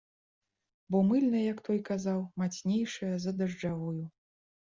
Бо 0.93 1.01
мыльная, 1.09 1.41
як 1.53 1.59
той 1.67 1.79
казаў, 1.91 2.19
мацнейшая 2.43 3.11
за 3.27 3.31
дажджавую. 3.43 4.01